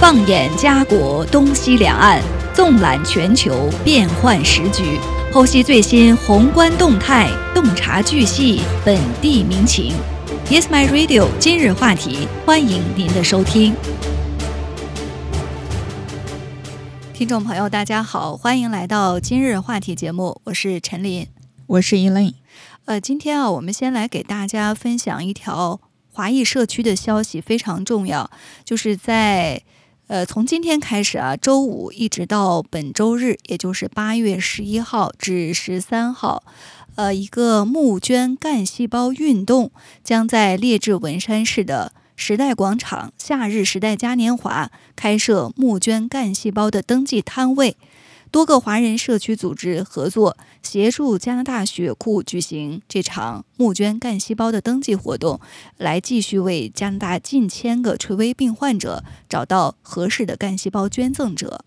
[0.00, 2.22] 放眼家国东西两岸，
[2.54, 4.98] 纵览全球变幻时局，
[5.30, 9.92] 剖析最新宏观动态，洞察巨细本地民情。
[10.48, 11.28] Yes, my radio。
[11.38, 13.74] 今日话题，欢迎您的收听。
[17.12, 21.26] 听众朋友，大家好，欢迎来到今日话题节目，我是陈琳，
[21.66, 22.36] 我是 Elaine。
[22.86, 25.78] 呃，今天啊，我们先来给大家分享一条
[26.10, 28.30] 华裔社区的消息，非常重要，
[28.64, 29.60] 就是在
[30.10, 36.42] 呃，从今天开始啊，周五一直到本周日，也就是八月十一号至十三号。
[36.96, 39.70] 呃，一个募捐干细胞运动
[40.02, 47.76] 将在列治文山市的时代广场夏日时代嘉年华开设募捐干细胞的登记摊位，
[48.30, 55.40] 多个华人社区组织合作，协助加拿大血库举行这场募捐干细胞的登记活动，
[55.76, 61.64] 来继续为加拿大近千个垂危病患者找到合适的干细胞捐赠者。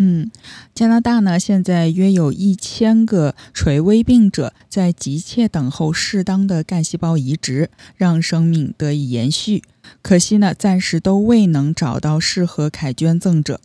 [0.00, 0.30] 嗯，
[0.74, 9.64] 加拿大呢，现在约有一千个垂危病者在急切等候适当的干细胞移植，让生命得以延续。
[10.00, 13.60] 可惜呢，暂时都未能找到适合凯捐赠者。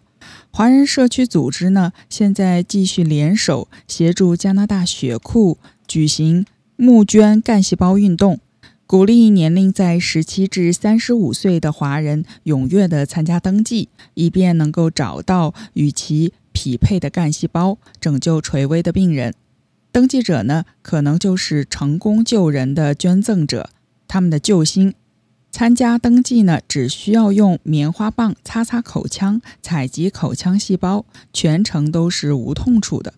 [0.55, 8.39] 华人社区组织呢，现在继续联手协助加拿大血库举行募捐干细胞运动。
[8.85, 19.33] 鼓励年龄在十七至三十五岁的华人踊跃地参加登记，以便能够找到与其匹配的干细胞，拯救垂危的病人。
[19.91, 23.71] 登记者呢，可能就是成功救人的捐赠者，
[24.07, 24.93] 他们的救星。
[25.53, 33.13] 参加登记呢，只需要用棉花棒擦擦口腔，采集口腔细胞，全程都是无痛处的。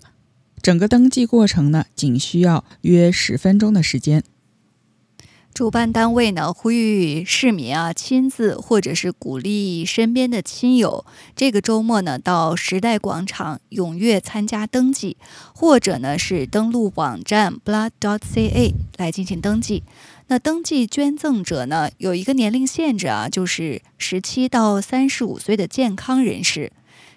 [0.62, 4.22] 整个登记过程呢，仅需要约十分钟的时间。
[5.54, 15.16] 主办单位呢呼吁市民啊亲自或者是鼓励身边的亲友，这个周末呢到时代广场踊跃参加登记，
[15.54, 19.84] 或者呢是登录网站 blood.ca 来进行登记。
[20.28, 26.72] 那登记捐赠者呢有一个年龄限制啊，就是十七到三十五岁的健康人士，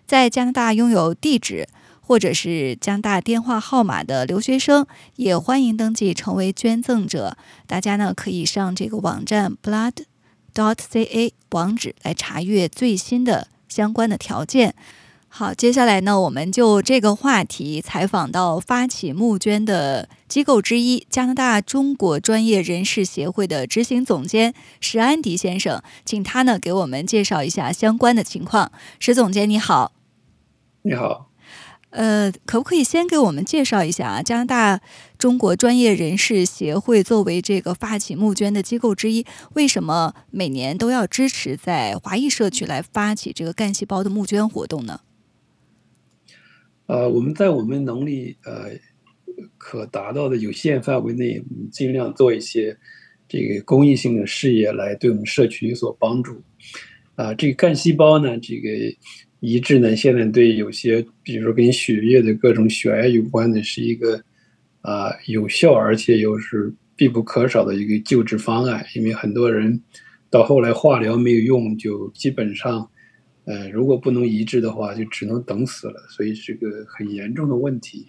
[0.07, 1.69] 在加拿大拥有地址。
[2.01, 4.87] 或者是加拿大电话号码的留学生
[5.17, 7.37] 也欢迎登记成为捐赠者。
[7.67, 14.75] 大家呢可以上这个网站 blood.dot.ca 网址来查阅最新的相关的条件。
[15.39, 28.73] 好，接下来呢我们就这个话题采访到发起募捐的机构之一加拿大中国专业人士协会的执行总监石安迪先生，请他呢给我们介绍一下相关的情况。
[28.99, 29.93] 石总监你好，
[30.83, 31.31] 你好。
[31.91, 34.21] 呃，可不可以先给我们介绍一下啊？
[34.21, 34.81] 加拿大
[35.17, 39.25] 中国专业人士协会作为这个发起募捐的机构之一，
[39.55, 44.99] 为什么每年都要支持在华裔社区来发起这个干细胞的募捐活动呢？
[46.89, 48.71] 呃，我们在我们能力呃
[49.57, 51.41] 可达到的有限范围内，
[51.71, 52.77] 尽量做一些
[53.29, 56.43] 这个公益性的事业，来对我们社区有所帮助。
[57.15, 58.69] 啊，这个干细胞呢，这个。
[59.41, 64.21] 移植呢，现在对有些，比如说跟血液的各种血癌有关的，是一个
[64.81, 68.85] 啊有效而且又是必不可少的一个救治方案。
[68.97, 69.81] 因为很多人
[70.29, 72.91] 到后来化疗没有用，就基本上，
[73.49, 76.07] 呃，如果不能移植的话，就只能等死了。
[76.11, 78.07] 所以是个很严重的问题。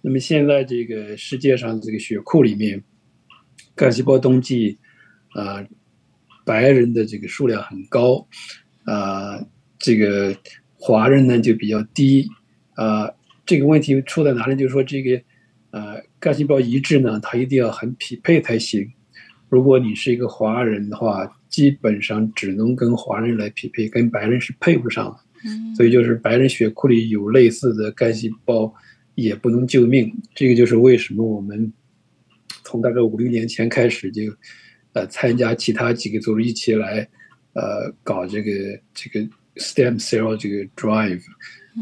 [0.00, 2.82] 那么现在这个世界上这个血库里面，
[3.76, 4.78] 干细胞登记
[5.34, 5.62] 啊，
[6.46, 8.26] 白人的这个数量很高
[8.84, 9.38] 啊。
[9.78, 10.34] 这个
[10.74, 12.26] 华人呢就比较低，
[12.74, 13.10] 啊，
[13.44, 14.56] 这个问题出在哪里？
[14.56, 15.22] 就是说这个，
[15.72, 18.90] 呃，干细胞移植呢，它一定要很匹配才行。
[19.52, 25.76] 如果你是一个华人的话，基本上只能跟华人来匹配，跟白人是配不上的。
[25.76, 28.72] 所以就是白人血库里有类似的干细胞，
[29.14, 30.10] 也不能救命。
[30.34, 31.70] 这个就是为什么我们
[32.64, 34.22] 从大概五六年前开始就，
[34.94, 37.06] 呃，参加其他几个组织一起来，
[37.52, 38.50] 呃，搞这个
[38.94, 39.28] 这个。
[39.56, 41.20] stem cell 这个 drive，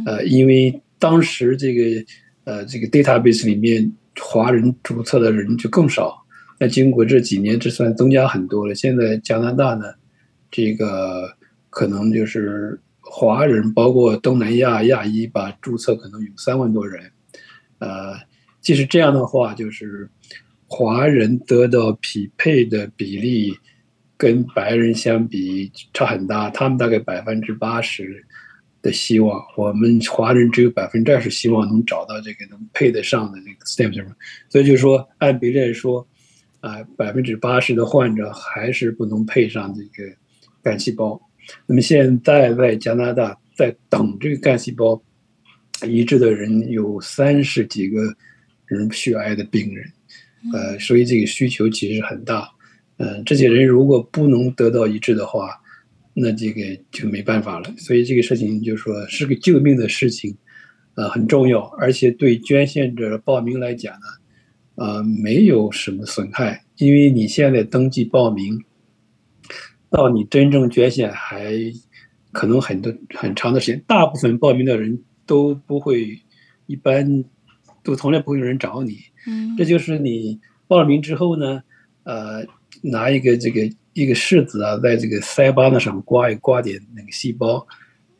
[0.04, 2.04] 呃，因为当时这个
[2.42, 6.20] 呃这个 database 里面华人注册的人就更少，
[6.60, 8.74] 那经过这几年，这算增加很多了。
[8.74, 9.86] 现在加拿大呢，
[10.50, 11.34] 这个
[11.70, 17.10] 可能就是华人，包括东南亚亚裔吧，注册可能有三万多人。
[17.78, 18.14] 呃，
[18.60, 20.08] 即使这样的话，就是
[20.66, 23.56] 华人得到匹配的比例。
[24.20, 28.22] 跟白人相比差很大，他们大概百分之八十
[28.82, 34.04] 的希望，我们华人只有百分之二十希望能找到这个能配得上的那个 stem cell，
[34.50, 36.06] 所以就是说按比例来说，
[36.60, 40.10] 啊百分之八十的患者还是不能配上这个
[40.62, 41.20] 干细胞。
[41.66, 45.02] 那么现在在加拿大在等这个干细胞
[45.86, 48.02] 移植的人有三十几个
[48.66, 49.84] 人血癌的病人，
[50.52, 52.48] 呃，所以这个需求其实很大。
[52.98, 55.58] 嗯，这些人如果不能得到移植的话，
[56.12, 56.60] 那这个
[56.92, 57.74] 就没办法了。
[57.78, 60.36] 所以这个事情就是说是个救命的事情，
[60.94, 64.06] 呃，很重要，而且对捐献者报名来讲呢，
[64.80, 68.58] 呃，没有什么损害，因为你现在登记报名，
[69.90, 71.52] 到你真正捐献还
[72.32, 73.84] 可能很多很长的时间。
[73.86, 76.18] 大部分报名的人都不会，
[76.66, 77.22] 一般
[77.82, 78.96] 都从来不会有人找你。
[79.26, 81.62] 嗯，这就是你报名之后呢，
[82.04, 82.44] 呃。
[82.82, 87.66] 拿一个这个一个拭子啊，在这个腮帮子上刮一刮点那个细胞，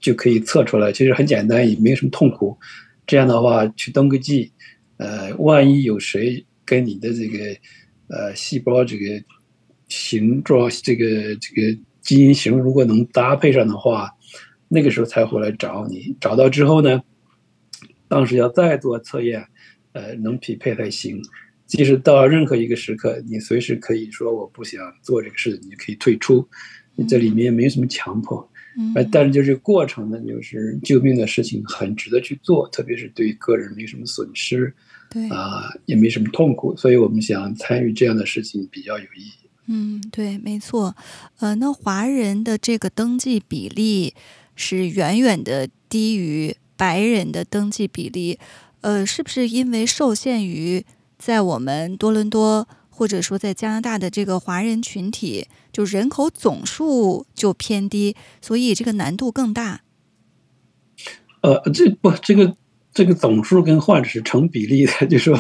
[0.01, 0.93] 就可以测出来。
[0.93, 2.59] 其实很简单，也没什么痛苦。
[3.07, 4.51] 这样的话去登个记，
[4.99, 7.39] 呃，万一有谁跟你的这个
[8.07, 9.21] 呃细胞这个
[9.89, 14.09] 形状、这个这个基因型如果能搭配上的话，
[14.69, 16.17] 那个时候才会来找你。
[16.21, 17.03] 找到之后呢，
[18.07, 19.45] 当时要再做测验，
[19.91, 21.21] 呃，能匹配才行。
[21.67, 26.49] 即使到任何一个时刻，你随时可以说我不想做这个事，你可以退出，
[27.09, 28.49] 这里面没什么强迫。
[28.79, 34.73] 嗯，但是就是过程呢，就是救命的事情很值得去做，特别是对个人没什么损失，
[35.11, 39.33] 对啊，也没什么痛苦，所以我们想参与这样的事情比较有意义。
[39.67, 40.97] 嗯，对，没错。
[41.41, 44.15] 呃，那华人的这个登记比例
[44.55, 48.39] 是远远的低于白人的登记比例，
[48.81, 50.87] 呃，是不是因为受限于？
[51.19, 59.83] 在我们多伦多，或者说在加拿大的这个华人群体，就人口总数就偏低，所以这个难度更大。
[61.43, 62.57] 呃，这不，这个
[63.01, 65.35] 这个总数跟患者是成比例的， 就说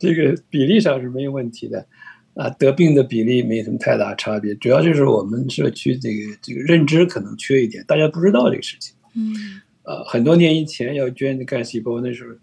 [0.00, 1.86] 这个比例上是没有问题的，
[2.34, 8.96] 啊，得病的比例没什么太大差别，主要就是我们社区这个这个认知可能缺一点，大家不知道这个事情。
[9.14, 12.34] 嗯，呃，很多年以前要捐干细胞，那时候。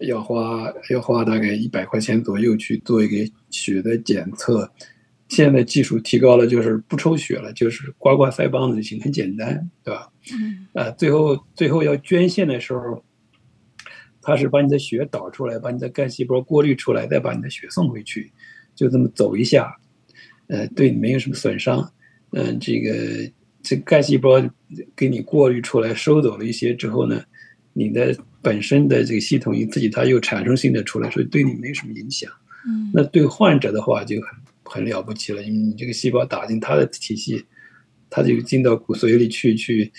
[0.00, 4.68] 要花要花大概一百块钱左右去做一个血的检测，
[5.28, 10.10] 现在技术提高了，就是不抽血了，就是刮刮腮帮子就行，很简单，对吧？
[10.32, 10.66] 嗯。
[10.74, 13.04] 啊，最后最后要捐献的时候，
[14.24, 18.32] 他是把你的血导出来，把你的干细胞过滤出来，再把你的血送回去，
[18.74, 19.76] 就这么走一下，
[20.48, 21.92] 呃，对你没有什么损伤。
[22.32, 23.30] 嗯，这个
[23.62, 24.42] 这干细胞
[24.96, 27.22] 给你过滤出来，收走了一些之后呢，
[27.72, 28.16] 你的。
[28.44, 32.30] 本身的这个系统，你自己它又产生新的出来，所以对你没什么影响。
[32.68, 34.28] 嗯，那对患者的话就很
[34.64, 37.42] 很了不起了，因为你这个细胞打进他的体系，
[38.10, 39.90] 它就进到骨髓里去，去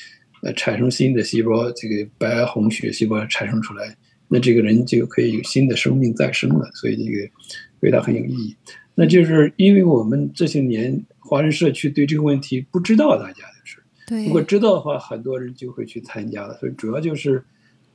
[0.44, 7.32] 呃产生新的细胞，这个白红血细胞产生出来，那这个人就可以有新的生命再生了，所以这个
[7.80, 8.56] 对他很有意义。
[8.94, 16.58] 那就是因为我们这些年华人社区对这个问题不知道，大家就是，对，如果知道的话，很多人就会去参加了。
[16.58, 17.44] 所以主要就是。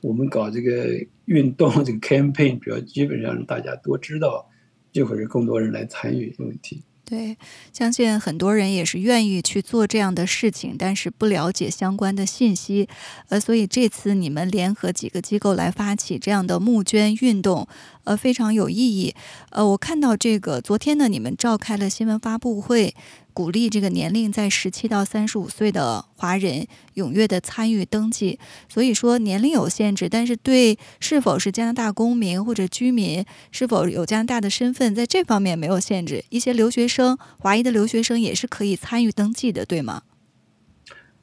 [0.03, 0.87] 我们搞这个
[1.25, 4.49] 运动，这个 campaign 主要基本上让大家多知道，
[4.91, 6.81] 就会是更多人来参与问题。
[7.11, 7.35] 对，
[7.73, 12.87] 相信很多人也是愿意去做这样的事情，但是不了解相关的信息，
[13.27, 17.67] 呃，所以这次你们联合几个机构来发起这样的募捐运动，
[18.03, 19.13] 呃，非常有意义。
[19.51, 22.95] 呃，我看到这个昨天呢，你们召开了新闻发布会。
[23.33, 28.37] 鼓励这个年龄在十七到三十五岁的华人踊跃的参与登记。
[28.67, 36.25] 所以说年龄有限制，但是对是否是加拿大公民或者居民，是否有加拿大的身份，在这方面没有限制。
[36.27, 40.03] 一些留学生，华裔的留学生也是可以参与登记的，对吗？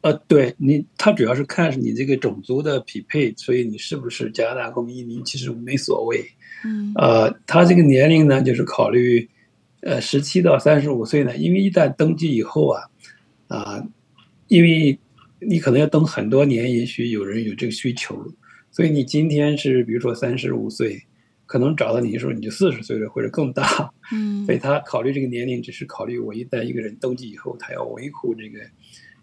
[0.01, 6.25] 呃，对你，他主要是看你这个种族的匹配，所以你是不是加拿大公民移民其实没所谓。
[6.65, 9.29] 嗯，呃，他这个年龄呢，就是考虑。
[9.81, 12.83] 呃，十七到三十五岁呢，因为一旦登记以后啊，
[13.47, 13.87] 啊，
[14.49, 14.99] 因为
[15.39, 18.27] 你可能要等很多年，也许有人有这个需求，
[18.73, 21.01] 所以你今天是比如说三十五岁，
[21.47, 28.59] 可能找到你的时候你就四十岁了或者更大，嗯， 所以他考虑这个年龄只是考虑我一旦一个人登记以后，他要维护这个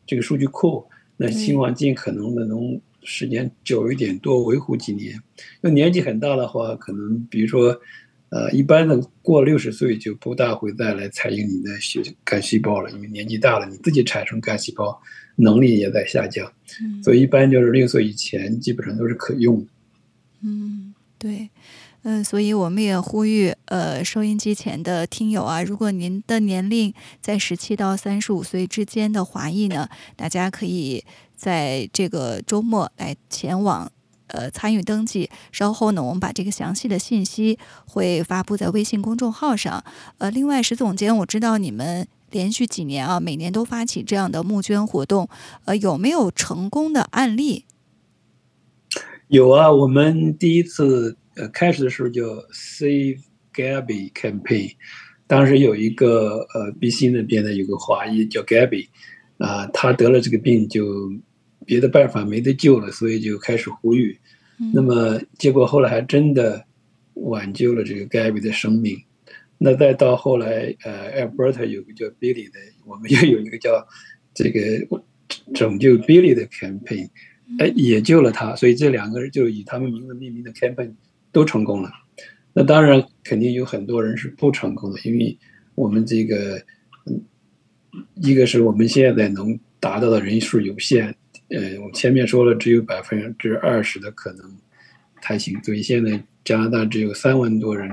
[0.07, 0.87] 这个数据库，
[1.17, 5.17] 那希望尽可能的能时间久一点，多维护几年。
[5.61, 7.79] 要年纪很大的话，可能比如说。
[8.29, 14.99] 呃，一般的过六十岁就不大会再来采用你的血干细胞了，因为年纪大了，你自己产生干细胞
[15.37, 19.67] 能力也在下降，嗯所以一般就是六岁以前基本上都是可用的。
[20.41, 21.49] 嗯，对，
[22.01, 33.91] 嗯，所以我们也呼吁，呃，收音机前的听友啊，如果您的年龄在十七到三十五岁之间的华裔呢，大家可以在这个周末来前往。
[34.27, 39.83] 呃，参与登记，稍后呢，我们把这个详细的信息会发布在微信公众号上。
[40.17, 45.29] 呃，另外，石总监，我知道你们连续几年啊，每年都发起这样的募捐活动，
[45.65, 47.65] 呃，有没有成功的案例？
[49.27, 53.19] 有啊，我们第一次呃开始的时候叫 Save
[53.53, 54.75] Gabby Campaign，
[55.27, 58.87] 当时有一个呃 BC 那边的有个华裔叫 Gabby，
[59.37, 61.13] 啊，他得了这个病就
[61.65, 64.17] 别的办法没得救了，所以就开始呼吁。
[64.73, 66.65] 那么结果后来还真的
[67.15, 68.97] 挽救了这个 Gabby 的生命。
[69.57, 73.87] 那再到后来，呃，Alberta 有个叫 Billy 的，我们又有一个叫
[74.33, 74.61] 这个
[75.53, 77.09] 拯救 Billy 的 campaign，
[77.59, 78.55] 哎，也救了他。
[78.55, 80.93] 所以这两个人就以他们名字命名的 campaign
[81.31, 81.89] 都成功了。
[82.53, 85.37] 那当然肯定有很多人是不成功的，因为
[85.73, 86.61] 我们这个，
[88.15, 91.15] 一个是我们现在能达到的人数有限，
[91.49, 94.57] 呃，我前面说了只有百分之二十的可能
[95.21, 97.89] 才行，所以现在加拿大只有三万多人。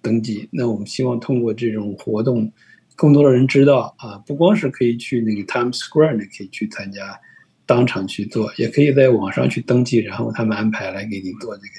[0.00, 2.50] 登记，那我们希望通过这种活动，
[2.94, 7.18] 更多的人知道啊，不光是可以去那个 Times Square 呢，可以去参加，
[7.66, 11.72] 当场去做，也可以在网上去登记，然后他们安排来给你做这个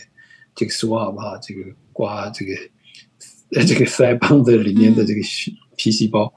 [0.53, 1.61] 这个 swab 啊，这个
[1.93, 2.53] 刮这个
[3.55, 5.21] 呃这个腮帮子里面的这个
[5.77, 6.31] 皮细胞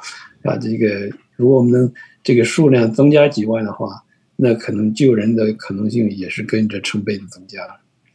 [0.44, 4.02] 啊，这个如果我们能这个数量增加几万的话，
[4.42, 7.60] 那可能救人的可能性也是跟着成倍的增加。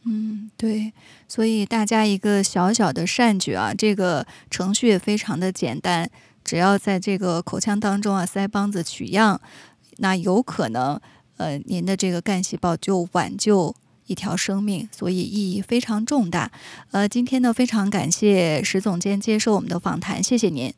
[0.04, 0.92] 嗯，对，
[1.26, 6.08] 所以大家一个小小的善举啊，这个程序也非常的简单，
[6.44, 9.40] 只要在这个口腔当中啊，腮帮子取样，
[9.98, 11.00] 那有可能，
[11.36, 13.74] 呃，您的这个干细胞就挽救
[14.06, 16.50] 一条生命，所以意义非常重大。
[16.92, 20.72] 呃，今天呢，非常感谢石总监接受我们的访谈，谢谢您。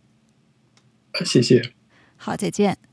[1.24, 1.72] 谢谢。
[2.16, 2.89] 好，再见。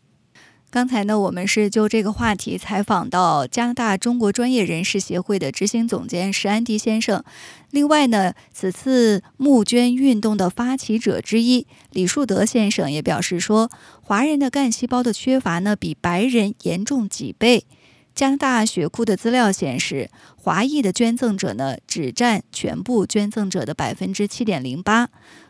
[0.70, 7.24] 刚才呢，我们是就这个话题采访到加拿大中国专业人士协会的执行总监石安迪先生。
[7.72, 13.72] 另外呢，此次募捐运动的发起者之一李树德先生也表示说，
[14.02, 17.66] 华人的干细胞的缺乏呢，比白人严重几倍。
[18.14, 25.10] 加拿大血库的资料显示，华裔的捐赠者呢，只占全部捐赠者的百分之七点零八。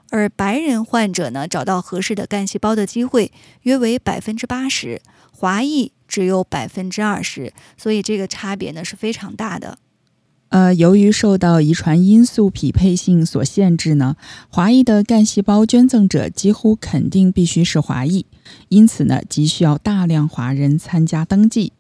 [0.10, 3.32] 而白人患者呢，找到合适的干细胞的机会
[3.64, 9.78] 约为百分之八十，华裔只有百分之二十，所以这个差别呢是非常大的。
[10.50, 14.16] 呃，由于受到遗传因素匹配性所限制呢，
[14.48, 18.26] 华裔的干细胞捐赠者几乎肯定必须是华裔，
[18.70, 21.74] 因此呢，急需要大量华人参加登记。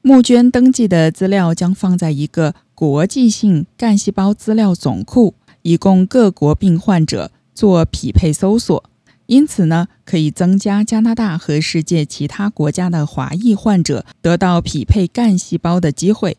[0.00, 7.32] 募捐登记的资料将放在一个国际性干细胞资料总库，以供各国病患者。
[7.58, 8.84] 做匹配搜索，
[9.26, 16.36] 因此呢，可以增加加拿大和世界其他国家的华裔患者得到匹配干细胞的机会。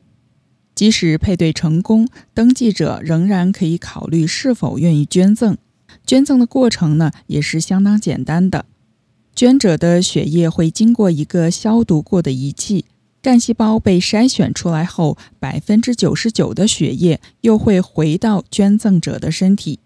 [0.73, 5.57] 即使配对成功，登记者仍然可以考虑是否愿意捐赠。
[6.07, 8.63] 捐赠的过程呢，也是相当简单的。
[9.35, 12.85] 捐者的血液会经过一个消毒过的仪器，
[13.21, 19.79] 干细胞被筛选出来后，百分之九十九的血液又会回到捐赠者的身体。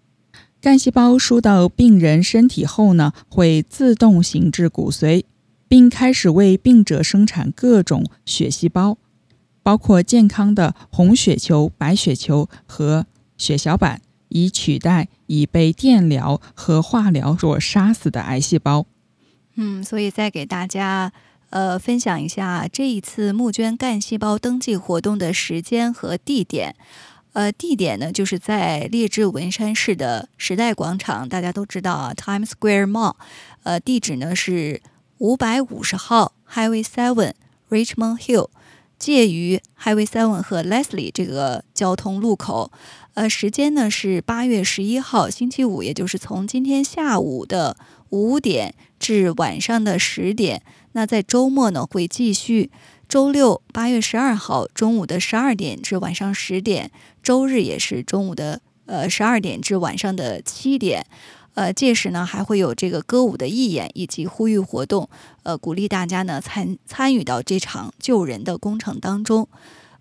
[0.63, 5.25] 干细胞输到病人身体后呢，会自动形至骨髓，
[5.67, 8.97] 并开始为病者生产各种血细胞，
[9.61, 13.05] 包括健康的红血球、白血球和
[13.35, 18.85] 血小板，以取代已被电疗和化疗所杀死的癌细胞。
[19.55, 21.11] 嗯，所以再给大家
[21.49, 26.73] 呃分享一下这一次募捐干细胞登记活动的时间和地点。
[27.33, 33.15] 呃，地点呢，就是在列治文山市的时代广场，大家都知道啊，Times Square Mall。
[33.63, 34.81] 呃，地址呢是
[35.17, 37.33] 五百五十号 Highway Seven
[37.71, 38.49] Richmond Hill，
[38.99, 42.71] 介于 Highway Seven 和 Leslie 这个交通路口。
[43.15, 47.77] 呃，时间呢是八月十一号星期五，也就是从今天下午的
[48.09, 50.61] 五点至晚上的十点。
[50.91, 52.69] 那在周末呢会继续。
[53.09, 56.89] 周六八月十二号中午的十二点至晚上十点，
[57.23, 61.05] 周日也是中午的呃十二点至晚上的七点，
[61.53, 65.09] 呃，届时呢还会有这个歌舞的义演以及呼吁活动，
[65.43, 69.47] 呃，鼓励大家呢参参与到这场救人的工程当中，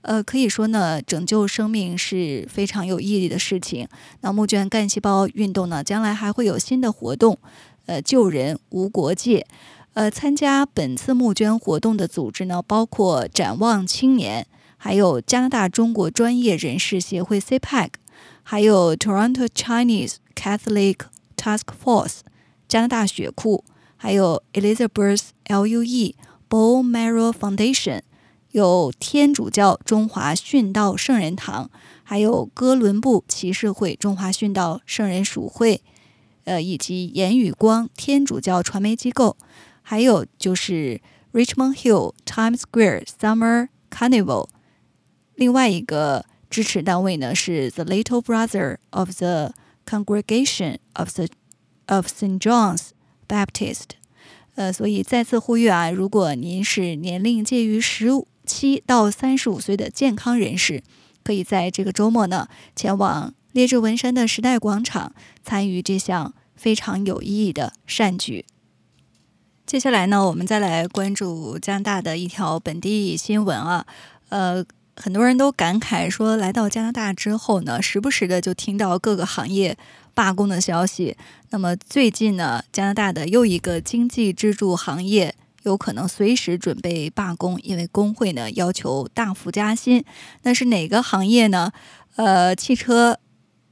[0.00, 3.86] 呃，可以说呢，拯救生命是非常有意义的事情。
[4.22, 7.38] 那募捐干细胞运动呢，将来还会有新的活动，
[7.86, 9.46] 呃，救人无国界。
[9.94, 14.46] 呃，参加本次募捐活动的组织呢，包括展望青年，
[14.84, 17.90] 还有加拿大中国专业人士协会 （CPAC），
[18.42, 20.96] 还有 Toronto Chinese Catholic
[21.36, 22.22] Task Force、
[22.66, 23.62] 加拿大血库，
[23.96, 26.16] 还有 Elizabeth Lue
[26.50, 28.00] Bone Marrow Foundation，
[28.50, 31.70] 有天主教中华殉道圣人堂，
[32.02, 35.80] 还有哥伦布骑士会中华殉道圣人属会。
[36.42, 39.36] 呃，以及言语光天主教传媒机构，
[39.80, 41.00] 还有就是
[41.32, 44.48] Richmond Hill Times Square Summer Carnival。
[45.42, 49.52] 另外一个支持单位呢是 The Little Brother of the
[49.84, 51.26] Congregation of the
[51.86, 52.38] of St.
[52.38, 52.90] John's
[53.26, 53.96] Baptist。
[54.54, 58.06] 呃，所以再次呼吁啊，如果您是年龄介于十
[58.46, 60.84] 七到三十五岁的健康人士，
[61.24, 62.46] 可以在这个周末呢
[62.76, 63.34] 前往。
[63.50, 68.46] 列治文山的时代广场参与这项非常有意义的善举。
[69.66, 73.84] 接下来呢，我们再来关注加拿大的一条本地新闻啊。
[74.28, 79.76] 呃，很多人都感慨说，来到加拿大之后呢，时不时的就听到各个行业
[80.14, 81.16] 罢工的消息。
[81.50, 90.04] 那么最近呢，加拿大的又一个经济支柱行业有可能随时准备罢工，因为工会呢要求大幅加薪。
[90.42, 91.72] 那是哪个行业呢？
[92.16, 93.18] 呃，汽车。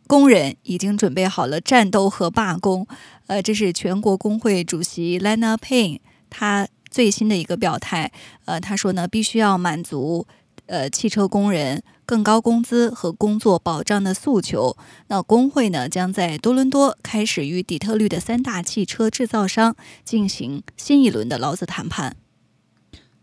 [0.06, 2.84] 工人已经准备好了战斗和罢工，
[3.28, 8.10] 呃，这是全国工会主席 Lena Payne 他最新的一个表态。
[8.44, 10.26] 呃，他说呢，必须要满足
[10.70, 14.76] 呃汽车工人更高工资和工作保障的诉求。
[15.08, 22.16] 那工会呢，将在多伦多开始与底特律的三大汽车制造商进行新一轮的劳资谈判。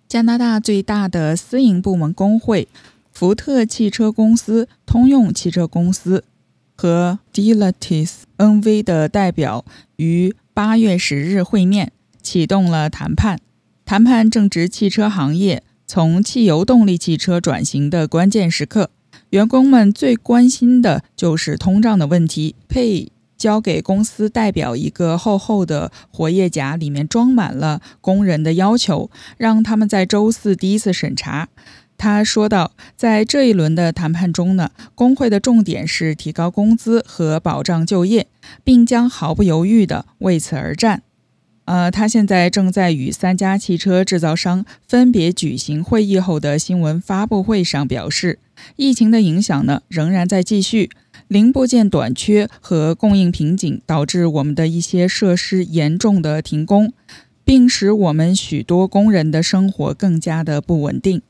[0.07, 2.67] 加拿大最大的私营部门工会
[3.11, 6.25] 福特汽车公司、通用汽车公司。
[6.79, 13.39] 和 Dilatis NV 的代表于八月十日会面，启动了谈判。
[13.83, 18.89] 谈判正值汽车行业从汽油动力汽车转型的关键时刻，
[19.29, 22.55] 员工们最关心的就是通胀的问题。
[22.67, 31.47] 佩交给公司代表一个厚厚的活页夹，里面装满了工人的要求，让他们在周四第一次审查。
[31.97, 38.27] 他说道：“在这一轮的谈判中呢，工会的重点是提高工资和保障就业，
[38.63, 41.03] 并将毫不犹豫地为此而战。”
[41.67, 48.39] 呃，他现在正在与三家汽车制造商分别举行会议后的新闻发布会上表示，
[48.77, 50.89] 疫情的影响呢仍然在继续，
[51.27, 56.93] 零部件短缺和供应瓶颈导致我们的一些设施严重的停工，
[57.43, 61.21] 并使我们许多工人的生活更加的不稳定。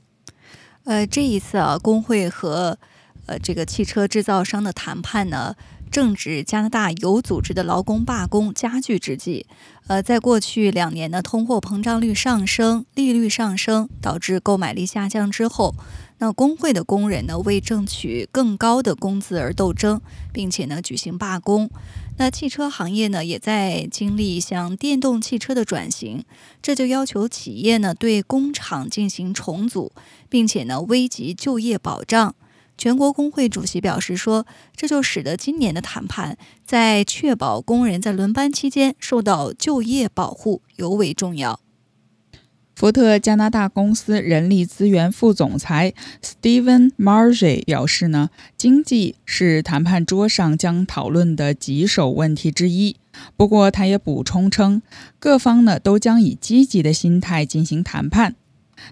[0.83, 2.77] 呃，这一次啊，工会和
[3.25, 5.55] 呃这个汽车制造商的谈判呢，
[5.91, 9.45] 正值加拿大有组织的劳工罢工加剧之际。
[9.88, 15.76] 呃，在过去两年呢，通货膨胀率上升、利率上升，导致购买力下降之后。
[16.19, 20.02] 那工会的工人呢，为争取更高的工资而斗争，
[20.34, 21.69] 并且呢举行罢工。
[22.17, 26.26] 那汽车行业呢，也在经历向电动汽车的转型，
[26.62, 29.91] 这就要求企业呢对工厂进行重组，
[30.28, 32.36] 并且呢危及就业保障。
[32.77, 41.59] 全国工会主席表示说，这就使得今年的谈判在确保工人在轮班期间受到就业保护尤为重要。
[42.75, 52.95] 福特加拿大公司人力资源副总裁 Steven Marge 表示：“呢，经济是谈判桌上将讨论的棘手问题之一。
[53.35, 54.83] 不过，他也补充称，
[55.17, 58.35] 各方呢都将以积极的心态进行谈判。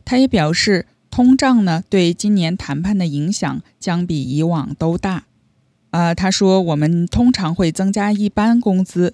[0.04, 5.24] 他也表示，通胀呢对今年谈判的影响将比以往都大。
[5.92, 9.14] 啊，他说，我们通常会增加一般工资。”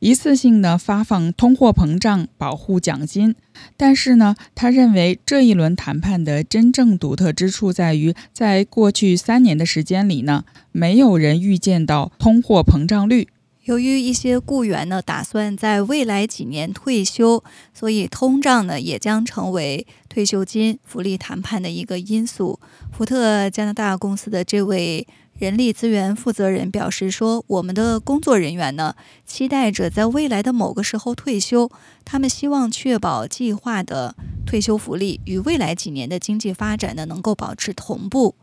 [0.00, 3.34] 一次性的发放通货膨胀保护奖金，
[3.78, 13.28] 但是呢，他认为这一轮谈判的真正独特之处在于，在过去三年的时间里呢，没有人预见到通货膨胀率。
[13.64, 19.86] 由于一些雇员呢打算在未来几年退休，所以通胀呢也将成为
[20.18, 22.58] 退休金福利谈判的一个因素。
[22.90, 25.06] 福特加拿大公司的这位。
[25.38, 31.70] 人力资源负责人表示说：“我们的工作人员呢，期待着在未来的某个时候退休。
[32.04, 38.34] 他们希望确保计划的退休福利与未来几年的经济发展呢能够保持同步。”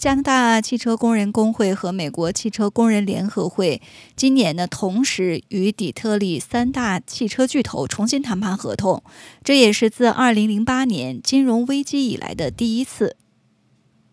[0.00, 3.82] 加拿大汽车工人工会和美国汽车工人联合会
[4.16, 9.02] 今年呢同时与底特律三大汽车巨头重新谈判合同，
[9.44, 13.14] 这也是自2008年金融危机以来的第一次。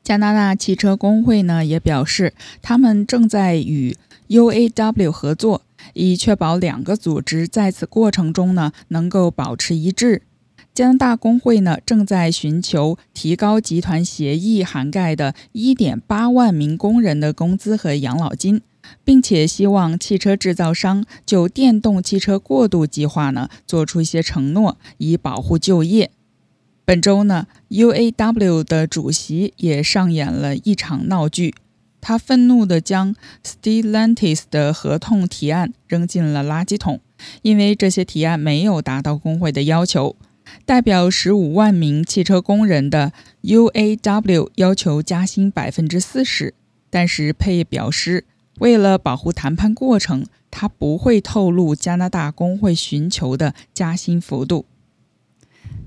[0.04, 3.96] 加拿大汽车工会呢也表示，他们正在与
[4.28, 5.62] UAW 合作，
[5.94, 10.24] 以确保两个组织在此过程中呢能够保持一致。
[10.78, 18.62] 加拿大工会呢正在寻求提高集团协议涵盖的1.8万名工人的工资和养老金，
[19.04, 26.12] 并且希望汽车制造商就电动汽车过渡计划呢做出一些承诺，以保护就业。
[26.86, 31.56] 本周呢，UAW 的主席也上演了一场闹剧。
[32.00, 37.00] 他愤怒地将 Stellantis 的合同提案扔进了垃圾桶，
[37.42, 40.16] 因为这些提案没有达到工会的要求。
[40.66, 46.54] 代表十五万名汽车工人的 UAW 要求加薪百分之四十，
[46.90, 48.26] 但是佩表示，
[48.60, 54.66] 为了保护谈判过程，他不会透露加拿大工会寻求的加薪幅度。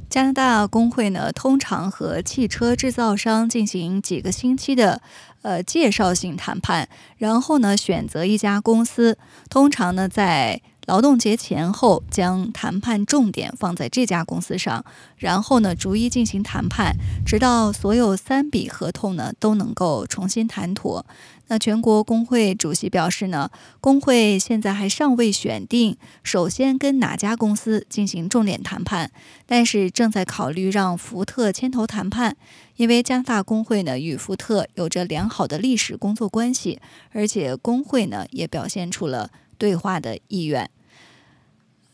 [0.08, 5.00] 加拿大工会呢，通常和汽车制造商进行几个星期的
[5.42, 9.16] 呃介绍性谈判，然后呢选择一家公司，
[9.48, 14.84] 通常呢在劳动节前后将谈判重点放在这家公司上，
[15.18, 21.06] 然后呢逐一进行谈判，直到所有三笔合同呢都能够重新谈妥。
[21.46, 23.48] 那全国工会主席表示呢，
[23.80, 29.12] 工会现在还尚未选定首先跟哪家公司进行重点谈判，
[29.46, 32.36] 但是正在考虑让福特牵头谈判，
[32.74, 36.80] 因为加拿大工会呢与福特有着良好的历史工作关系，
[37.12, 40.68] 而且工会呢也表现出了对话的意愿。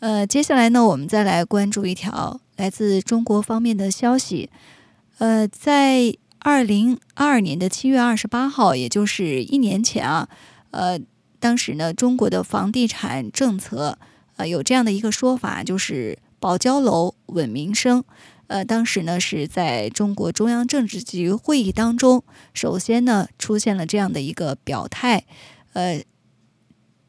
[0.00, 4.50] 呃，接下来呢，我们再来关注一条来自中国方面的消息，
[5.18, 6.16] 呃，在。
[6.40, 10.28] 二零二二年的七月二十八号，也就是一年前啊，
[10.70, 10.96] 呃，
[11.40, 13.98] 当时呢，中国的房地产政策
[14.37, 18.04] 呃有这样的一个说法，就是保交楼稳民生。
[18.46, 22.22] 呃，当时呢是在中国中央政治局会议当中，
[22.54, 25.24] 首先呢出现了这样的一个表态，
[25.72, 26.00] 呃，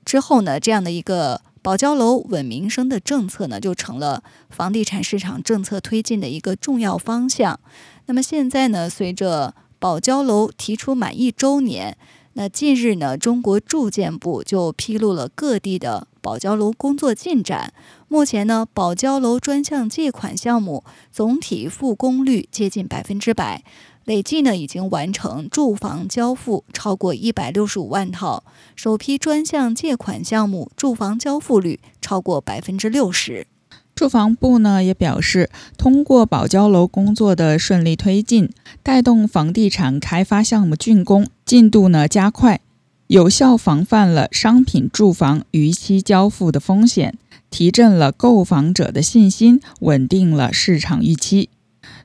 [0.03, 7.59] 之后呢这样的一个保交楼稳民生的政策呢就成了房地产市场政策推进的一个重要方向。
[8.05, 11.97] 那么现在呢，随着保交楼提出满一周年，
[12.33, 17.73] 那近日呢，中国住建部就披露了各地的保交楼工作进展。
[18.07, 23.63] 目前呢，保交楼专项借款项目总体复工率接近百分之百，
[24.07, 28.41] 累计呢已经完成住房交付超过一百六十五万套，
[28.73, 33.47] 首批专项借款项目住房交付率超过百分之六十。
[33.93, 38.49] 住房部呢也表示，通过保交楼工作的顺利推进，
[38.81, 42.61] 带动房地产开发项目竣工进度呢加快，
[43.07, 47.17] 有效防范了商品住房逾期交付的风险，
[47.49, 51.49] 提振了购房者的信心，稳定了市场预期。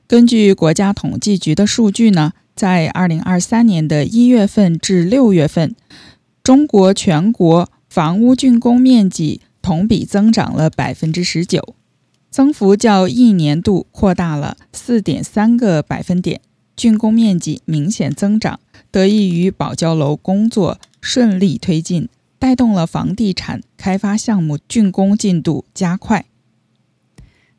[0.07, 5.75] 根据国家统计局的数据呢，在二零二三年的一月份至六月份，
[6.43, 11.75] 中国全国房屋竣工面积同比增长了百分之十九。
[12.29, 16.41] 增幅较一年度扩大了四点三个百分点，
[16.75, 18.59] 竣工面积明显增长，
[18.91, 26.25] 得益于保交楼工作顺利推进，带动了房地产开发项目竣工进度加快。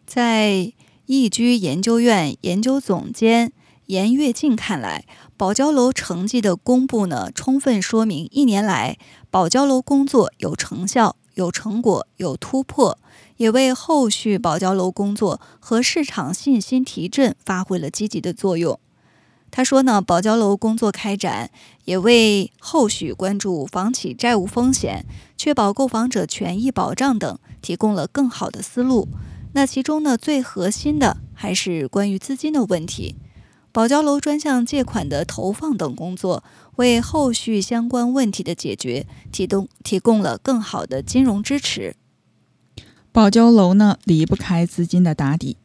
[0.04, 0.72] 在
[1.06, 3.52] 易居研究院研究总监
[3.86, 5.04] 严跃进看来，
[5.36, 8.96] 保交楼成绩的公布呢，充分说明一年来
[9.30, 12.98] 保交楼工作有成效、有成果、有突破。
[13.36, 18.78] 也为后续保交楼工作和市场信心提振发挥了积极的作用。
[19.50, 21.50] 他说呢，保交楼工作开展
[21.84, 25.04] 也为后续关注房企债务风险、
[25.36, 29.08] 确保购房者权益保障等提供了更好的思路。
[29.54, 33.16] 那其中呢，最核心的还是关于资金的问题。
[33.72, 36.44] 保交楼专项借款的投放等工作，
[36.76, 41.96] 为后续相关问题的解决提供提供了更好的金融支持。
[43.10, 45.56] 保交楼呢离不开资金的打底。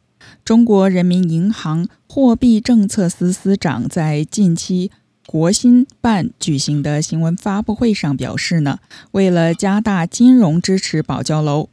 [0.44, 4.90] 中国人民银行货币政策司司长在近期
[5.26, 8.78] 国新办举行的新闻发布会上表示呢，
[9.12, 11.68] 为了加大金融支持保交楼，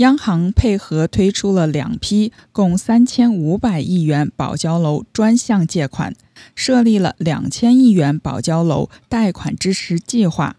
[0.00, 6.14] 央行配合推出了两批共三千五百亿元保交楼专项借款，
[6.54, 10.56] 设立了两千亿元保交楼贷款支持计划，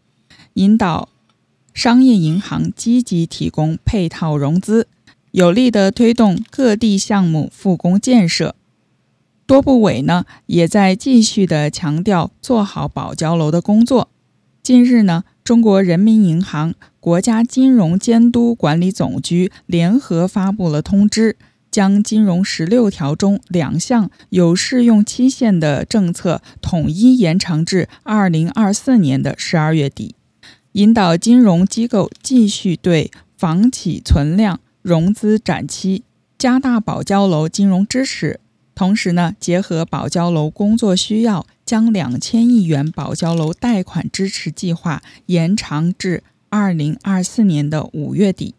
[0.54, 1.10] 引导。
[1.74, 4.88] 商业银行积极提供配套融资，
[5.32, 8.56] 有力的推动各地项目复工建设。
[9.48, 14.10] 多部委呢也在继续的强调做好保交楼的工作。
[14.62, 21.36] 近日呢，中国人民银行、国家金融监督管理总局联合发布了通知，
[21.72, 30.16] 将金融十六条中两项有适用期限的政策统一延长至二零二四年的十二月底。
[30.74, 36.04] 引导金融机构继续对房企存量融资展期，
[36.38, 38.40] 加大保交楼金融支持。
[38.74, 48.56] 同时呢，结合保交楼工作需要，将两千亿元保交楼贷款支持计划延长至二零二四年的五月底。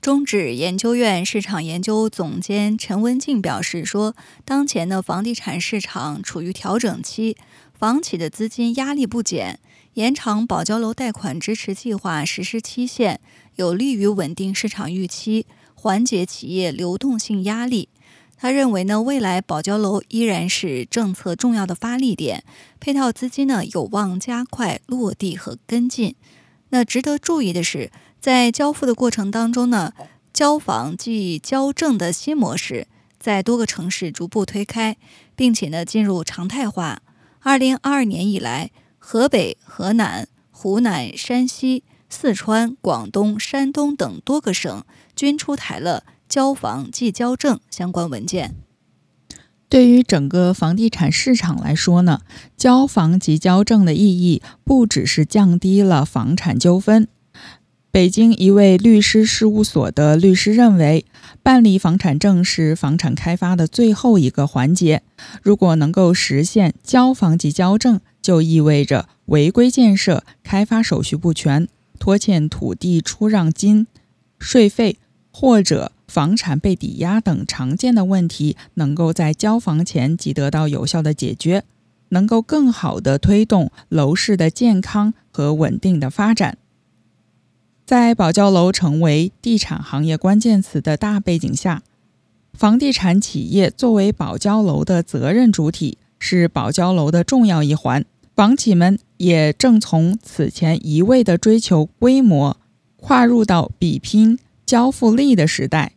[0.00, 4.16] 中指研究院市场研究总监陈文静表示说
[4.46, 7.36] ：“当前的房地产市场处于调整期，
[7.78, 9.60] 房企的资金压力不减，
[9.92, 13.20] 延长保交楼贷款支持计划实施期限，
[13.56, 15.44] 有利于稳定市场预期，
[15.74, 17.90] 缓解企业流动性压力。
[18.36, 22.44] 他认为呢，未来保交楼依然是政策重要的发力点，
[22.78, 26.14] 配套资金呢有望加快落地和跟进。
[26.70, 29.92] 那值得注意的是，在交付的过程当中呢，
[30.32, 34.96] 交房即交证的新模式在多个城市逐步推开，
[35.34, 37.00] 并且呢进入常态化。
[37.40, 48.54] 二零二二年以来，河北、河南、湖南、山西、四川、广东、山东等多个省均出台了交房即交证相关文件。
[49.68, 52.20] 对于整个房地产市场来说呢，
[52.56, 57.08] 交房即交证的意义不只是降低了房产纠纷。
[57.90, 61.04] 北京一位律师事务所的律师认为，
[61.42, 65.02] 办理房产证是房产开发的最后一个环节。
[65.42, 73.86] 如果能够实现交房即交证，就意味着违规建设、开发手续不全、拖欠土地出让金、
[74.40, 74.98] 税费
[75.32, 81.64] 或者房产被抵押等常见的问题，能够在交房前即得到有效的解决，
[82.10, 86.56] 能够更好地推动楼市的健康和稳定的发展。
[87.84, 91.82] 在保交楼成为地产行业关键词的大背景下，
[92.52, 98.04] 房地产企业作为保交楼的责任主体，是保交楼的重要一环。
[98.36, 102.56] 房企们也正从此前一味的追求规模，
[102.94, 105.93] 跨入到比拼交付力的时代。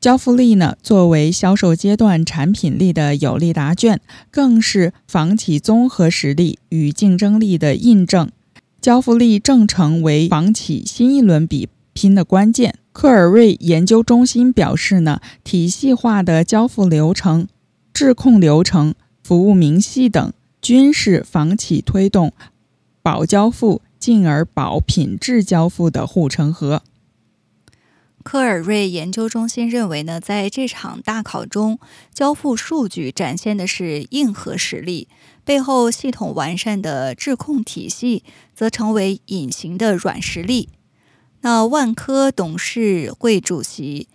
[0.00, 8.30] 交付力呢，作为销售阶段产品力的有力答卷，更是房企综合实力与竞争力的印证。
[8.80, 12.76] 交付力正成为房企新一轮比拼的关键。
[12.92, 17.48] 科尔瑞研究中心表示呢，体系化的交付流程、
[17.92, 20.32] 质控流程、服务明细等，
[20.62, 22.32] 均是房企推动
[23.02, 26.82] 保交付，进而保品质交付的护城河。
[28.30, 31.78] 科尔瑞研究中心认为呢，在这场大考中，
[32.12, 35.08] 交付数据展现的是硬核实力，
[35.46, 38.22] 背后系统完善的质控体系
[38.54, 40.68] 则成为隐形的软实力。
[41.40, 44.08] 那万科董事会主席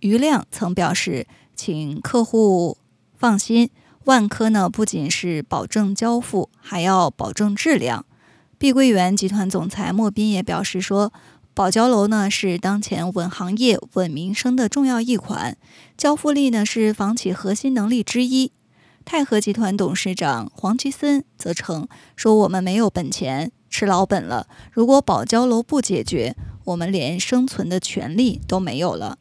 [0.00, 2.78] 余亮曾表示：“请客户
[3.16, 3.70] 放心，
[4.06, 8.04] 万科呢不仅是保证交付，还要保证质量。”
[8.58, 11.12] 碧桂园集团总裁莫斌也表示说。
[11.58, 15.56] 保交楼呢是当前稳行业、稳民生的重要一款，
[15.96, 18.52] 交付力呢是房企核心能力之一。
[19.04, 29.18] 泰禾集团董事长黄吉森则称说：“我们没有本钱吃老本了，如果保交楼不解决，我们连生存的权利都没有了。”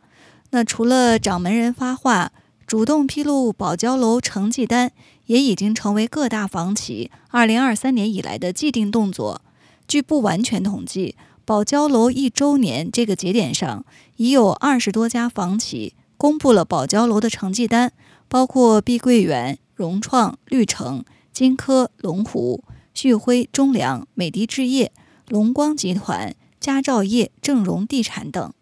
[0.52, 2.32] 那除了掌门人发话，
[2.67, 4.91] 主动披露保交楼成绩单，
[5.26, 9.41] 也已经成为各大房企2023年以来的既定动作。
[9.88, 11.15] 据不完全统计。
[11.47, 13.86] 保交楼一周年这个节点上，
[14.17, 17.93] 已有二十多家房企公布了保交楼的成绩单，
[18.27, 24.91] 包括碧桂园、融创、绿城、金科、龙湖、旭辉、中粮、美的置业、
[25.29, 28.53] 龙光集团、佳兆业、正荣地产等。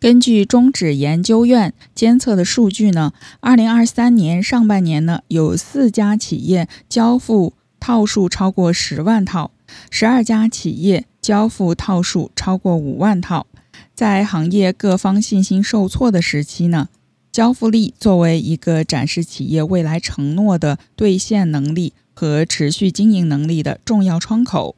[0.00, 9.52] 根据中指研究院监测的数据呢，二零二三年上半年呢，有四家企业交付套数超过十万套，
[9.88, 11.06] 十二家企业。
[11.22, 13.46] 交付套数超过五万套，
[13.94, 16.88] 在行业各方信心受挫的时期呢，
[17.30, 24.74] 交付力作为一个展示企业未来承诺的兑现能力和持续经营能力的重要窗口，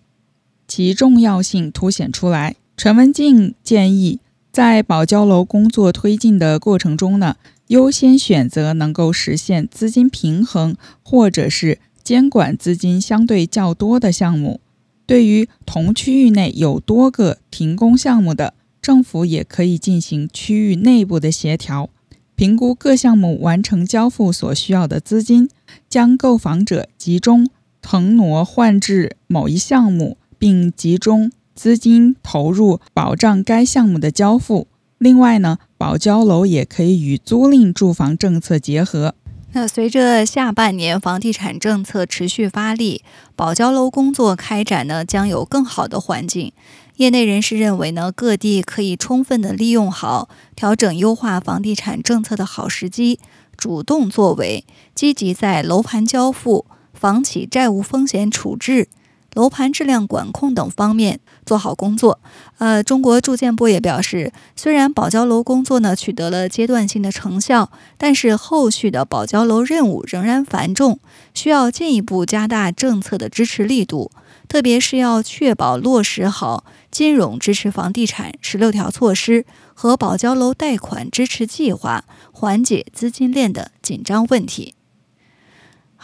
[0.69, 2.57] 其重要性凸显出来。
[2.77, 4.21] 陈文静建议，
[4.53, 7.37] 在保交楼工作推进的过程中呢，
[7.69, 14.61] 优先选择能够实现资金平衡或者是监管资金相对较多的项目。
[15.07, 21.91] 对于同区域内有多个停工项目的，政府也可以进行区域内部的协调，
[22.35, 25.49] 评估各项目完成交付所需要的资金，
[25.89, 27.49] 将购房者集中
[27.83, 34.67] 腾挪换至某一项目，并集中资金投入保障该项目的交付。
[34.99, 39.15] 另外呢，保交楼也可以与租赁住房政策结合。
[39.57, 43.05] 那随着下半年房地产政策持续发力，
[43.37, 46.53] 保交楼工作开展呢将有更好的环境。
[46.97, 53.21] 业内人士认为呢，各地可以充分的利用好调整优化房地产政策的好时机，
[53.57, 58.89] 主动作为，积极在楼盘交付、房企债务风险处置、
[59.35, 62.19] 楼盘质量管控等方面做好工作。
[62.59, 70.99] 呃，中国住建部也表示，虽然保交楼工作呢取得了阶段性的成效，但是后续的保交楼任务仍然繁重，
[71.35, 74.11] 需要进一步加大政策的支持力度，
[74.49, 79.45] 特别是要确保落实好金融支持房地产十六条措施
[79.75, 84.75] 和保交楼贷款支持计划，缓解资金链的紧张问题。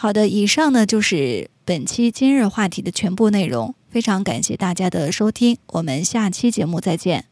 [0.01, 3.75] 好的，以上呢就是本期今日话题的全部内容。
[3.87, 7.30] 非常感谢大家的收听，我们下期节目再见。